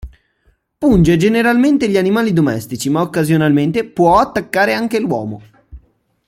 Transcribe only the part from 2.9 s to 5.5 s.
occasionalmente può attaccare anche l’uomo.